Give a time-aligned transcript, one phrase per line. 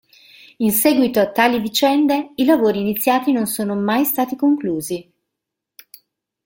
[0.57, 5.07] In seguito a tali vicende i lavori iniziati non sono mai stati conclusi.